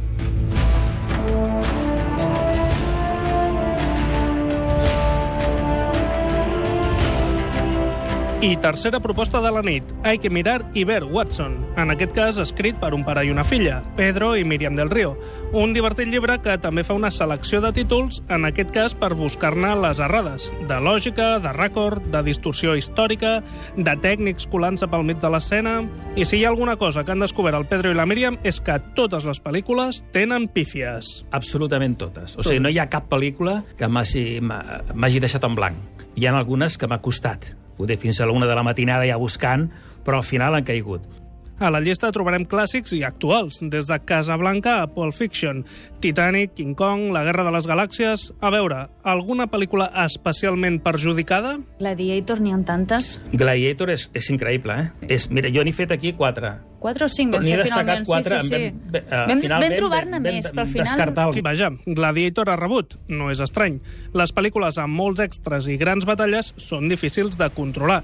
I 8.45 8.59
tercera 8.59 9.01
proposta 9.01 9.41
de 9.41 9.51
la 9.51 9.63
nit, 9.63 9.85
Hay 10.03 10.19
que 10.19 10.29
mirar 10.29 10.67
i 10.75 10.85
ver 10.85 11.03
Watson, 11.05 11.55
en 11.81 11.91
aquest 11.91 12.13
cas 12.13 12.37
escrit 12.37 12.77
per 12.77 12.91
un 12.93 13.01
pare 13.01 13.23
i 13.25 13.31
una 13.33 13.41
filla, 13.43 13.79
Pedro 13.97 14.35
i 14.37 14.45
Miriam 14.45 14.77
del 14.77 14.91
Río. 14.91 15.15
Un 15.57 15.73
divertit 15.73 16.11
llibre 16.13 16.37
que 16.45 16.59
també 16.61 16.85
fa 16.85 16.93
una 16.93 17.09
selecció 17.11 17.63
de 17.65 17.71
títols, 17.73 18.21
en 18.29 18.45
aquest 18.45 18.69
cas 18.75 18.93
per 19.01 19.15
buscar-ne 19.17 19.71
les 19.81 20.03
errades, 20.05 20.51
de 20.69 20.77
lògica, 20.77 21.39
de 21.41 21.55
rècord, 21.57 22.05
de 22.13 22.23
distorsió 22.29 22.77
històrica, 22.77 23.39
de 23.79 23.97
tècnics 24.05 24.51
colant-se 24.53 24.91
pel 24.93 25.09
mig 25.09 25.25
de 25.25 25.33
l'escena... 25.33 25.79
I 26.15 26.29
si 26.29 26.37
hi 26.37 26.45
ha 26.45 26.53
alguna 26.53 26.77
cosa 26.77 27.03
que 27.03 27.17
han 27.17 27.25
descobert 27.25 27.57
el 27.57 27.65
Pedro 27.73 27.97
i 27.97 27.97
la 27.97 28.05
Miriam 28.05 28.37
és 28.45 28.61
que 28.61 28.77
totes 28.95 29.25
les 29.25 29.41
pel·lícules 29.41 30.05
tenen 30.13 30.51
pífies. 30.53 31.25
Absolutament 31.33 31.97
totes. 31.97 32.37
O 32.37 32.45
sigui, 32.45 32.61
no 32.61 32.69
hi 32.69 32.77
ha 32.77 32.91
cap 32.93 33.09
pel·lícula 33.09 33.63
que 33.81 33.89
m'hagi 33.89 35.25
deixat 35.25 35.49
en 35.49 35.57
blanc. 35.57 36.07
Hi 36.15 36.29
ha 36.29 36.37
algunes 36.37 36.77
que 36.77 36.87
m'ha 36.87 37.01
costat 37.01 37.55
poder 37.77 37.99
fins 37.99 38.21
a 38.21 38.27
l'una 38.31 38.47
de 38.47 38.55
la 38.55 38.65
matinada 38.67 39.07
ja 39.09 39.21
buscant, 39.21 39.69
però 40.05 40.21
al 40.21 40.27
final 40.27 40.55
han 40.55 40.67
caigut. 40.67 41.24
A 41.63 41.69
la 41.71 41.79
llista 41.79 42.09
trobarem 42.11 42.43
clàssics 42.51 42.91
i 42.97 43.05
actuals, 43.07 43.61
des 43.71 43.87
de 43.87 43.97
Casablanca 44.03 44.81
a 44.83 44.89
Pulp 44.91 45.15
Fiction, 45.15 45.61
Titanic, 46.03 46.57
King 46.59 46.75
Kong, 46.75 47.13
La 47.15 47.23
Guerra 47.23 47.45
de 47.47 47.53
les 47.55 47.69
Galàxies... 47.71 48.25
A 48.45 48.51
veure, 48.51 48.81
alguna 49.07 49.47
pel·lícula 49.49 49.87
especialment 50.03 50.81
perjudicada? 50.83 51.55
Gladiator 51.79 52.43
n'hi 52.43 52.53
ha 52.53 52.59
tantes. 52.67 53.15
Gladiator 53.33 53.95
és, 53.95 54.09
és 54.19 54.31
increïble, 54.35 54.75
eh? 54.75 55.09
És, 55.15 55.29
mira, 55.31 55.49
jo 55.55 55.63
n'he 55.65 55.73
fet 55.73 55.95
aquí 55.95 56.13
quatre. 56.19 56.57
Quatre 56.83 57.07
o 57.07 57.09
cinc 57.09 57.39
vam 57.39 57.47
N'hi 57.47 57.55
he 57.55 57.61
fer 57.63 57.69
destacat 57.69 58.03
finalment. 58.03 58.11
quatre. 58.11 58.41
sí, 58.43 58.51
sí, 58.51 58.59
sí. 58.59 58.75
Vam, 58.75 58.91
vam, 58.91 59.07
uh, 59.07 59.25
vam, 59.31 59.47
final, 59.47 59.63
vam 59.65 59.79
trobar-ne 59.79 60.23
més, 60.27 60.51
però 60.51 60.67
al 60.67 60.71
final... 60.75 60.91
Descartar 60.91 61.31
el... 61.31 61.41
Vaja, 61.47 61.71
Gladiator 61.87 62.51
ha 62.51 62.59
rebut, 62.61 62.99
no 63.09 63.31
és 63.33 63.41
estrany. 63.47 63.79
Les 64.13 64.35
pel·lícules 64.35 64.83
amb 64.83 64.99
molts 65.01 65.23
extras 65.25 65.71
i 65.71 65.79
grans 65.81 66.05
batalles 66.05 66.53
són 66.61 66.91
difícils 66.91 67.39
de 67.41 67.49
controlar. 67.55 68.03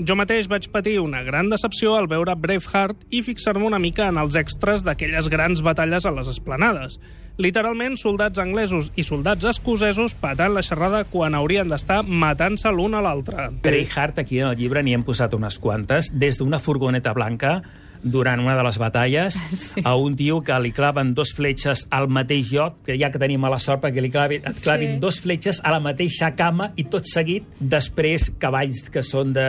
Jo 0.00 0.14
mateix 0.16 0.46
vaig 0.48 0.64
patir 0.72 0.94
una 1.02 1.20
gran 1.26 1.50
decepció 1.52 1.92
al 1.98 2.06
veure 2.08 2.32
Braveheart 2.32 3.02
i 3.12 3.20
fixar-me 3.20 3.66
una 3.68 3.80
mica 3.82 4.06
en 4.08 4.16
els 4.16 4.38
extras 4.38 4.80
d'aquelles 4.86 5.28
grans 5.28 5.60
batalles 5.60 6.06
a 6.08 6.12
les 6.16 6.30
esplanades. 6.32 6.96
Literalment, 7.36 7.98
soldats 8.00 8.40
anglesos 8.40 8.88
i 8.96 9.04
soldats 9.04 9.44
escocesos 9.50 10.14
patant 10.16 10.56
la 10.56 10.64
xerrada 10.64 11.02
quan 11.04 11.36
haurien 11.36 11.68
d'estar 11.68 12.00
matant-se 12.04 12.72
l'un 12.72 12.96
a 12.96 13.04
l'altre. 13.04 13.50
Braveheart, 13.60 14.22
aquí 14.24 14.40
en 14.40 14.48
el 14.54 14.56
llibre 14.56 14.80
n'hi 14.82 14.96
hem 14.96 15.04
posat 15.04 15.36
unes 15.36 15.60
quantes, 15.60 16.14
des 16.16 16.40
d'una 16.40 16.62
furgoneta 16.64 17.12
blanca 17.12 17.58
durant 18.02 18.40
una 18.40 18.56
de 18.56 18.62
les 18.64 18.78
batalles 18.80 19.36
sí. 19.52 19.82
a 19.84 19.94
un 19.96 20.16
tio 20.16 20.40
que 20.42 20.56
li 20.60 20.70
claven 20.72 21.14
dos 21.14 21.32
fletxes 21.36 21.86
al 21.90 22.08
mateix 22.08 22.52
lloc, 22.52 22.78
que 22.86 22.96
ja 23.00 23.10
que 23.12 23.20
tenim 23.20 23.40
mala 23.42 23.58
sort 23.60 23.82
perquè 23.84 24.00
li 24.00 24.10
clavin, 24.10 24.46
et 24.46 24.60
clavin 24.64 24.94
Sí. 24.96 25.00
dos 25.02 25.20
fletxes 25.20 25.60
a 25.64 25.70
la 25.74 25.80
mateixa 25.84 26.32
cama 26.36 26.70
i 26.80 26.84
tot 26.88 27.04
seguit 27.06 27.44
després 27.60 28.30
cavalls 28.40 28.86
que 28.90 29.02
són 29.06 29.32
de... 29.36 29.44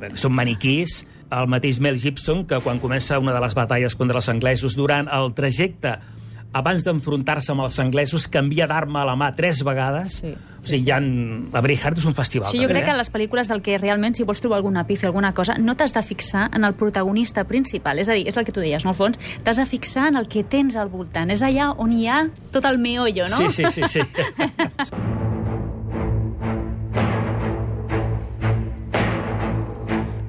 Veure, 0.00 0.16
són 0.16 0.32
maniquís, 0.34 1.02
el 1.34 1.48
mateix 1.50 1.80
Mel 1.82 1.98
Gibson, 1.98 2.44
que 2.46 2.60
quan 2.62 2.78
comença 2.80 3.18
una 3.18 3.32
de 3.34 3.40
les 3.42 3.54
batalles 3.56 3.94
contra 3.98 4.20
els 4.20 4.28
anglesos, 4.30 4.76
durant 4.78 5.08
el 5.12 5.32
trajecte 5.34 5.96
abans 6.54 6.84
d'enfrontar-se 6.86 7.52
amb 7.52 7.64
els 7.66 7.78
anglesos, 7.82 8.28
canvia 8.30 8.68
d'arma 8.70 9.02
a 9.02 9.08
la 9.10 9.16
mà 9.18 9.32
tres 9.36 9.62
vegades. 9.66 10.20
Sí, 10.22 10.32
o 10.64 10.66
sigui, 10.66 10.86
hi 10.88 10.92
ha... 10.94 11.00
La 11.52 11.60
Braveheart 11.64 12.00
és 12.00 12.06
un 12.08 12.16
festival. 12.16 12.48
Sí, 12.52 12.62
jo 12.62 12.68
també, 12.68 12.78
crec 12.78 12.86
que 12.88 12.94
eh? 12.94 12.96
a 12.96 13.00
les 13.02 13.10
pel·lícules 13.12 13.50
el 13.54 13.60
que 13.66 13.76
realment, 13.80 14.16
si 14.16 14.24
vols 14.24 14.40
trobar 14.40 14.60
alguna 14.62 14.86
pífia, 14.88 15.10
alguna 15.10 15.34
cosa, 15.36 15.58
no 15.60 15.76
t'has 15.76 15.92
de 15.96 16.04
fixar 16.06 16.48
en 16.56 16.64
el 16.64 16.78
protagonista 16.78 17.44
principal. 17.50 18.00
És 18.00 18.08
a 18.08 18.16
dir, 18.16 18.28
és 18.30 18.38
el 18.40 18.46
que 18.46 18.54
tu 18.54 18.64
deies, 18.64 18.86
no? 18.86 18.94
Al 18.94 18.98
fons, 18.98 19.20
t'has 19.44 19.60
de 19.60 19.68
fixar 19.68 20.08
en 20.12 20.22
el 20.22 20.30
que 20.30 20.46
tens 20.46 20.78
al 20.80 20.92
voltant. 20.92 21.34
És 21.34 21.44
allà 21.44 21.72
on 21.74 21.92
hi 21.92 22.08
ha 22.08 22.24
tot 22.54 22.64
el 22.70 22.80
meollo, 22.80 23.28
no? 23.28 23.44
Sí, 23.44 23.50
sí, 23.50 23.68
sí. 23.70 23.88
sí. 23.90 24.08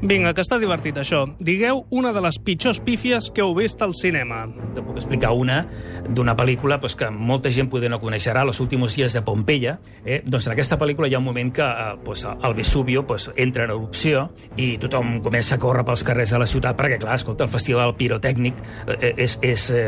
Vinga, 0.05 0.35
que 0.37 0.43
està 0.43 0.59
divertit 0.61 0.99
això. 1.01 1.23
Digueu 1.41 1.79
una 1.97 2.11
de 2.13 2.21
les 2.21 2.37
pitjors 2.37 2.77
pífies 2.85 3.31
que 3.33 3.41
heu 3.41 3.55
vist 3.57 3.79
al 3.81 3.95
cinema. 3.97 4.43
Te 4.75 4.83
puc 4.85 4.99
explicar 4.99 5.31
una 5.33 5.63
d'una 6.05 6.35
pel·lícula 6.37 6.77
pues, 6.79 6.93
que 6.93 7.07
molta 7.09 7.49
gent 7.49 7.71
poder 7.73 7.89
no 7.89 7.97
coneixerà, 8.03 8.43
Los 8.45 8.59
últimos 8.59 8.95
dies 8.95 9.13
de 9.17 9.23
Pompeia. 9.25 9.79
Eh? 10.05 10.19
Doncs 10.21 10.45
en 10.45 10.53
aquesta 10.53 10.77
pel·lícula 10.77 11.09
hi 11.09 11.15
ha 11.15 11.21
un 11.23 11.25
moment 11.25 11.49
que 11.51 11.65
eh, 11.65 11.95
pues, 12.05 12.21
el 12.25 12.53
Vesubio 12.53 13.01
pues, 13.07 13.31
entra 13.35 13.63
en 13.65 13.73
erupció 13.73 14.27
i 14.61 14.75
tothom 14.77 15.23
comença 15.25 15.55
a 15.55 15.59
córrer 15.63 15.85
pels 15.87 16.03
carrers 16.05 16.35
de 16.35 16.41
la 16.43 16.45
ciutat 16.45 16.77
perquè, 16.77 16.99
clar, 17.01 17.15
escolta, 17.17 17.47
el 17.47 17.53
festival 17.55 17.95
pirotècnic 17.97 18.61
eh, 18.99 19.15
és, 19.25 19.39
és 19.41 19.65
eh, 19.73 19.87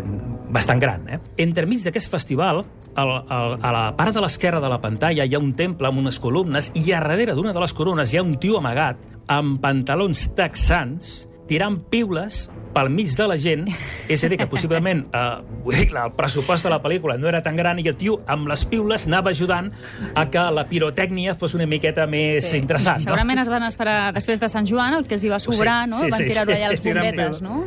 bastant 0.49 0.81
gran. 0.81 1.05
Eh? 1.13 1.19
Entremig 1.45 1.85
d'aquest 1.85 2.09
festival, 2.09 2.63
al, 2.95 3.13
al, 3.29 3.59
a 3.61 3.75
la 3.75 3.85
part 3.93 4.17
de 4.17 4.25
l'esquerra 4.25 4.63
de 4.63 4.73
la 4.73 4.81
pantalla 4.81 5.29
hi 5.29 5.37
ha 5.37 5.43
un 5.43 5.53
temple 5.53 5.91
amb 5.91 6.01
unes 6.01 6.17
columnes 6.17 6.71
i 6.73 6.87
a 6.89 7.03
darrere 7.05 7.37
d'una 7.37 7.53
de 7.53 7.61
les 7.61 7.77
columnes 7.77 8.09
hi 8.09 8.17
ha 8.17 8.25
un 8.25 8.33
tio 8.41 8.57
amagat 8.57 9.16
amb 9.27 9.59
pantalons 9.63 10.29
texans 10.37 11.27
tirant 11.47 11.79
piules 11.91 12.45
pel 12.75 12.89
mig 12.93 13.13
de 13.17 13.25
la 13.25 13.37
gent, 13.41 13.63
és 14.11 14.21
a 14.23 14.29
dir, 14.29 14.37
que 14.37 14.45
possiblement 14.51 15.05
eh, 15.15 15.21
vull 15.63 15.77
dir, 15.79 15.87
el 15.97 16.11
pressupost 16.17 16.67
de 16.67 16.69
la 16.73 16.77
pel·lícula 16.83 17.15
no 17.17 17.29
era 17.31 17.39
tan 17.41 17.55
gran 17.57 17.79
i 17.81 17.87
el 17.89 17.95
tio 17.97 18.19
amb 18.29 18.49
les 18.51 18.65
piules 18.69 19.07
anava 19.07 19.31
ajudant 19.33 19.71
a 20.13 20.27
que 20.29 20.43
la 20.53 20.67
pirotècnia 20.69 21.33
fos 21.39 21.55
una 21.57 21.65
miqueta 21.65 22.05
més 22.11 22.51
sí. 22.51 22.59
interessant. 22.61 23.01
No? 23.01 23.09
Segurament 23.09 23.41
es 23.41 23.49
van 23.49 23.65
esperar 23.65 23.97
després 24.13 24.43
de 24.43 24.51
Sant 24.51 24.67
Joan, 24.69 24.99
el 24.99 25.07
que 25.07 25.17
els 25.17 25.25
hi 25.25 25.33
va 25.33 25.41
sobrar, 25.41 25.85
Sí, 25.87 25.95
no? 25.95 26.03
sí, 26.03 26.11
van 26.11 26.21
sí, 26.21 26.29
tirar-ho 26.29 26.51
sí. 26.51 26.57
allà 26.59 26.67
a 26.67 26.75
les 26.75 26.85
bombetes, 26.85 27.41
no? 27.41 27.59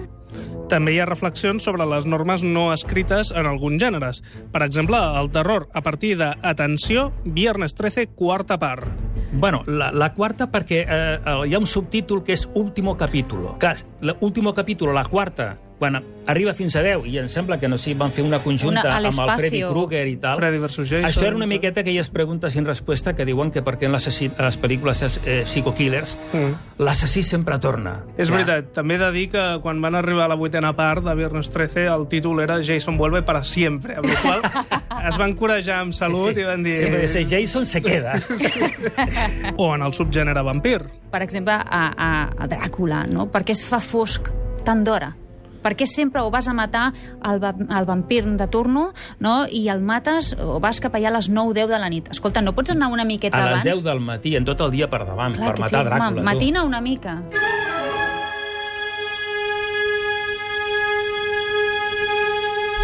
També 0.71 0.93
hi 0.95 1.01
ha 1.03 1.07
reflexions 1.09 1.65
sobre 1.67 1.83
les 1.91 2.05
normes 2.07 2.45
no 2.47 2.69
escrites 2.71 3.33
en 3.35 3.49
alguns 3.51 3.83
gèneres. 3.83 4.23
Per 4.55 4.63
exemple, 4.63 5.01
el 5.19 5.33
terror 5.35 5.67
a 5.75 5.83
partir 5.83 6.15
de, 6.21 6.31
atenció, 6.47 7.09
Viernes 7.25 7.75
13, 7.75 8.07
quarta 8.15 8.61
part. 8.63 8.87
Bueno, 9.33 9.63
la, 9.67 9.93
la 9.93 10.13
quarta 10.15 10.51
perquè 10.51 10.83
eh, 10.83 11.19
eh, 11.25 11.49
hi 11.49 11.55
ha 11.55 11.59
un 11.63 11.67
subtítol 11.67 12.25
que 12.27 12.35
és 12.35 12.49
Último 12.55 12.97
capítulo. 12.97 13.57
Clar, 13.63 13.77
l'último 14.03 14.53
capítulo, 14.55 14.93
la 14.93 15.05
quarta, 15.05 15.57
quan 15.81 15.97
arriba 16.29 16.53
fins 16.53 16.75
a 16.77 16.83
10, 16.85 17.07
i 17.09 17.15
em 17.23 17.29
sembla 17.33 17.57
que 17.59 17.67
no 17.71 17.79
sé, 17.81 17.95
van 17.97 18.11
fer 18.13 18.21
una 18.27 18.43
conjunta 18.45 18.83
Una 18.83 18.97
a 18.99 18.99
amb 18.99 19.07
el. 19.23 19.39
Freddy 19.41 19.63
Krueger 19.65 20.03
i 20.11 20.17
tal. 20.21 20.37
Freddy 20.37 20.59
versus 20.61 20.91
Jason. 20.91 21.07
Això 21.09 21.25
era 21.25 21.39
una 21.39 21.47
miqueta 21.49 21.81
aquelles 21.81 22.11
preguntes 22.13 22.53
sin 22.53 22.67
resposta 22.69 23.15
que 23.17 23.25
diuen 23.25 23.51
que 23.51 23.63
perquè 23.65 23.89
en 23.89 23.95
a 24.37 24.45
les 24.51 24.59
pel·lícules 24.61 25.03
eh, 25.25 25.43
psico-killers 25.47 26.19
Mm. 26.35 26.83
l'assassí 26.85 27.23
sempre 27.23 27.59
torna. 27.59 28.05
És 28.19 28.29
Clar. 28.29 28.45
veritat, 28.45 28.75
també 28.75 28.97
he 28.97 28.99
de 28.99 29.11
dir 29.13 29.31
que 29.31 29.45
quan 29.63 29.81
van 29.81 29.95
arribar 29.95 30.25
a 30.27 30.29
la 30.29 30.37
vuitena 30.37 30.75
part 30.77 31.03
de 31.05 31.15
Viernes 31.15 31.51
13, 31.51 31.87
el 31.87 32.07
títol 32.09 32.41
era 32.41 32.61
Jason 32.63 32.99
vuelve 32.99 33.23
para 33.23 33.43
siempre, 33.43 33.97
amb 33.97 34.07
la 34.07 34.21
qual 34.21 34.43
es 35.09 35.17
van 35.19 35.35
corejar 35.39 35.81
amb 35.85 35.95
salut 35.97 36.37
i 36.37 36.45
van 36.45 36.63
dir... 36.63 36.77
Si 36.77 36.91
de 36.91 37.07
ser 37.09 37.25
Jason, 37.31 37.67
se 37.67 37.81
queda. 37.83 38.15
O 39.57 39.75
en 39.75 39.83
el 39.83 39.93
subgènere 39.97 40.43
vampir. 40.47 40.83
Per 41.11 41.23
exemple, 41.25 41.53
a, 41.55 41.83
a, 41.97 42.11
a 42.37 42.49
Dràcula, 42.51 43.05
no? 43.13 43.27
Per 43.33 43.43
què 43.45 43.55
es 43.57 43.63
fa 43.67 43.81
fosc 43.83 44.31
tant 44.67 44.85
d'hora? 44.87 45.13
Per 45.61 45.75
què 45.77 45.85
sempre 45.85 46.23
o 46.25 46.31
vas 46.33 46.47
a 46.49 46.55
matar 46.57 46.87
el, 47.29 47.37
va- 47.43 47.53
el 47.53 47.85
vampir 47.85 48.23
de 48.25 48.47
turno 48.49 48.87
no? 49.21 49.43
i 49.45 49.67
el 49.69 49.83
mates 49.85 50.31
o 50.41 50.57
vas 50.63 50.81
cap 50.81 50.95
allà 50.97 51.11
a 51.11 51.17
les 51.19 51.29
9-10 51.29 51.69
de 51.69 51.81
la 51.83 51.91
nit? 51.93 52.09
Escolta, 52.15 52.41
no 52.41 52.55
pots 52.57 52.73
anar 52.73 52.89
una 52.89 53.05
miqueta 53.05 53.37
A 53.37 53.51
les 53.51 53.61
abans? 53.61 53.83
10 53.83 53.85
del 53.85 54.01
matí, 54.01 54.33
en 54.41 54.49
tot 54.49 54.63
el 54.65 54.73
dia 54.73 54.89
per 54.89 55.03
davant, 55.05 55.37
Clar, 55.37 55.51
per 55.53 55.67
matar 55.67 55.85
Dràcula. 55.91 56.15
tu. 56.17 56.25
Matina 56.25 56.65
una 56.65 56.81
mica. 56.81 57.19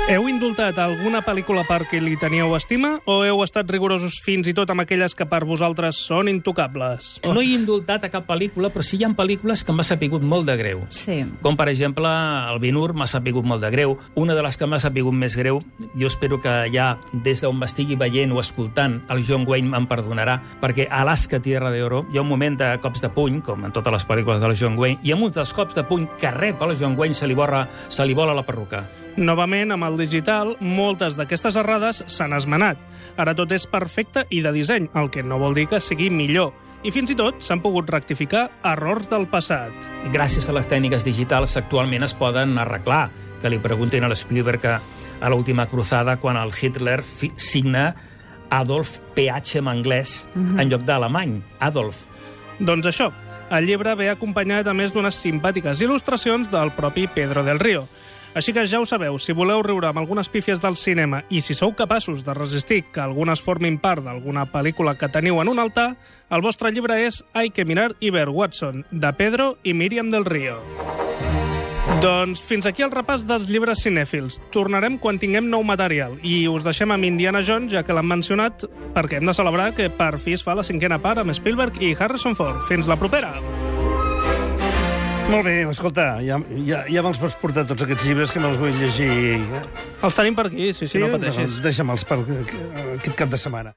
Heu 0.06 0.28
indultat 0.30 0.76
alguna 0.78 1.18
pel·lícula 1.26 1.64
perquè 1.66 1.98
li 1.98 2.12
teníeu 2.14 2.52
estima 2.54 2.92
o 3.10 3.16
heu 3.26 3.40
estat 3.42 3.66
rigorosos 3.74 4.20
fins 4.22 4.46
i 4.46 4.52
tot 4.54 4.70
amb 4.70 4.84
aquelles 4.84 5.16
que 5.18 5.24
per 5.26 5.40
vosaltres 5.42 5.98
són 5.98 6.28
intocables? 6.30 7.16
No 7.26 7.42
he 7.42 7.56
indultat 7.56 8.04
a 8.06 8.10
cap 8.12 8.22
pel·lícula, 8.28 8.70
però 8.70 8.84
sí 8.86 9.00
hi 9.00 9.02
ha 9.02 9.10
pel·lícules 9.18 9.64
que 9.66 9.74
m'ha 9.74 9.82
sapigut 9.82 10.22
molt 10.22 10.46
de 10.46 10.54
greu. 10.60 10.84
Sí. 10.94 11.16
Com, 11.42 11.56
per 11.58 11.66
exemple, 11.72 12.06
el 12.06 12.60
Binur 12.62 12.92
m'ha 12.94 13.08
sapigut 13.10 13.42
molt 13.42 13.66
de 13.66 13.72
greu. 13.74 13.96
Una 14.14 14.36
de 14.38 14.44
les 14.46 14.54
que 14.54 14.68
m'ha 14.70 14.78
sapigut 14.78 15.10
més 15.10 15.34
greu, 15.34 15.58
jo 15.98 16.06
espero 16.06 16.38
que 16.38 16.52
ja 16.70 16.92
des 17.26 17.42
d'on 17.42 17.58
m'estigui 17.58 17.98
veient 17.98 18.30
o 18.30 18.38
escoltant, 18.38 19.00
el 19.10 19.24
John 19.26 19.42
Wayne 19.48 19.72
me'n 19.72 19.88
perdonarà, 19.90 20.36
perquè 20.62 20.86
a 20.86 21.00
Alaska 21.00 21.42
Tierra 21.42 21.72
de 21.74 21.82
Oro 21.82 22.04
hi 22.12 22.20
ha 22.20 22.22
un 22.22 22.30
moment 22.30 22.60
de 22.60 22.68
cops 22.78 23.02
de 23.02 23.10
puny, 23.10 23.40
com 23.42 23.66
en 23.66 23.74
totes 23.74 23.98
les 23.98 24.06
pel·lícules 24.06 24.38
del 24.38 24.54
John 24.54 24.78
Wayne, 24.78 25.02
i 25.02 25.16
amb 25.18 25.26
un 25.26 25.34
dels 25.34 25.50
cops 25.50 25.74
de 25.74 25.82
puny 25.82 26.06
que 26.14 26.30
rep 26.30 26.62
el 26.62 26.76
John 26.78 26.94
Wayne 26.94 27.18
se 27.18 27.26
li, 27.26 27.34
borra, 27.34 27.64
se 27.88 28.06
li 28.06 28.14
vola 28.14 28.38
la 28.38 28.46
perruca. 28.46 28.84
Novament, 29.16 29.72
amb 29.72 29.86
el 29.86 29.95
digital, 29.96 30.54
moltes 30.60 31.16
d'aquestes 31.16 31.56
errades 31.56 32.02
s'han 32.06 32.34
esmenat. 32.36 32.78
Ara 33.16 33.34
tot 33.34 33.52
és 33.52 33.66
perfecte 33.66 34.26
i 34.30 34.42
de 34.44 34.52
disseny, 34.52 34.88
el 34.94 35.10
que 35.10 35.22
no 35.22 35.38
vol 35.38 35.54
dir 35.56 35.66
que 35.70 35.80
sigui 35.80 36.10
millor. 36.10 36.52
I 36.84 36.92
fins 36.94 37.10
i 37.10 37.16
tot 37.18 37.40
s'han 37.42 37.62
pogut 37.64 37.88
rectificar 37.90 38.50
errors 38.64 39.08
del 39.10 39.26
passat. 39.26 39.72
gràcies 40.12 40.48
a 40.48 40.52
les 40.52 40.68
tècniques 40.68 41.04
digitals 41.04 41.56
actualment 41.56 42.04
es 42.04 42.14
poden 42.14 42.58
arreglar. 42.58 43.10
Que 43.42 43.50
li 43.50 43.58
preguntin 43.58 44.04
a 44.04 44.08
l'Spielberg 44.08 44.60
que 44.60 44.78
a 45.20 45.28
l'última 45.30 45.66
cruzada 45.66 46.16
quan 46.16 46.36
el 46.36 46.52
Hitler 46.52 47.02
signa 47.36 47.94
Adolf 48.50 48.98
PH 49.14 49.58
en 49.58 49.68
anglès 49.68 50.26
en 50.34 50.68
lloc 50.70 50.82
d'alemany. 50.82 51.42
Adolf. 51.58 52.06
Doncs 52.58 52.86
això, 52.86 53.10
el 53.50 53.66
llibre 53.66 53.94
ve 53.94 54.08
acompanyat 54.10 54.66
a 54.66 54.74
més 54.74 54.92
d'unes 54.94 55.14
simpàtiques 55.14 55.82
il·lustracions 55.84 56.50
del 56.50 56.72
propi 56.74 57.06
Pedro 57.06 57.44
del 57.44 57.60
Río. 57.60 57.86
Així 58.36 58.52
que 58.52 58.66
ja 58.68 58.82
ho 58.82 58.84
sabeu, 58.84 59.14
si 59.16 59.32
voleu 59.32 59.62
riure 59.64 59.88
amb 59.88 59.96
algunes 59.96 60.28
pífies 60.28 60.60
del 60.60 60.76
cinema 60.76 61.22
i 61.32 61.40
si 61.40 61.54
sou 61.56 61.72
capaços 61.72 62.20
de 62.20 62.34
resistir 62.36 62.82
que 62.92 63.00
algunes 63.00 63.40
formin 63.40 63.78
part 63.80 64.04
d'alguna 64.04 64.44
pel·lícula 64.52 64.92
que 65.00 65.08
teniu 65.08 65.40
en 65.40 65.48
un 65.48 65.62
altar, 65.62 65.94
el 66.28 66.44
vostre 66.44 66.68
llibre 66.68 66.98
és 67.06 67.22
Hay 67.32 67.48
que 67.48 67.64
mirar 67.64 67.94
i 67.98 68.10
ver 68.12 68.28
Watson, 68.28 68.84
de 68.90 69.12
Pedro 69.16 69.54
i 69.64 69.72
Miriam 69.72 70.10
del 70.12 70.28
Río. 70.28 70.60
Doncs 72.02 72.42
fins 72.44 72.66
aquí 72.68 72.84
el 72.84 72.92
repàs 72.92 73.24
dels 73.24 73.48
llibres 73.48 73.80
cinèfils. 73.86 74.36
Tornarem 74.52 74.98
quan 75.00 75.16
tinguem 75.22 75.48
nou 75.48 75.64
material 75.64 76.18
i 76.20 76.42
us 76.50 76.66
deixem 76.66 76.92
amb 76.92 77.08
Indiana 77.08 77.40
Jones, 77.40 77.72
ja 77.72 77.86
que 77.86 77.96
l'han 77.96 78.10
mencionat, 78.10 78.66
perquè 78.92 79.16
hem 79.16 79.32
de 79.32 79.36
celebrar 79.38 79.70
que 79.72 79.88
per 79.88 80.18
fi 80.20 80.36
es 80.36 80.44
fa 80.44 80.58
la 80.58 80.66
cinquena 80.66 81.00
part 81.00 81.24
amb 81.24 81.32
Spielberg 81.32 81.80
i 81.80 81.94
Harrison 81.96 82.36
Ford. 82.36 82.60
Fins 82.68 82.84
la 82.90 83.00
propera! 83.00 83.32
Molt 85.26 85.42
bé, 85.42 85.54
escolta, 85.66 86.04
ja, 86.22 86.36
ja, 86.68 86.84
ja 86.86 87.02
me'ls 87.02 87.18
pots 87.18 87.34
portar 87.40 87.64
tots 87.66 87.82
aquests 87.82 88.06
llibres 88.06 88.30
que 88.30 88.42
me'ls 88.42 88.60
vull 88.60 88.76
llegir. 88.78 89.40
Els 90.06 90.18
tenim 90.18 90.36
per 90.38 90.46
aquí, 90.52 90.70
sí, 90.76 90.86
sí, 90.86 91.02
no 91.02 91.10
pateixis. 91.16 91.42
Doncs 91.50 91.64
Deixa'me'ls 91.64 92.06
per 92.06 92.20
aquest 92.22 93.18
cap 93.18 93.32
de 93.32 93.40
setmana. 93.42 93.74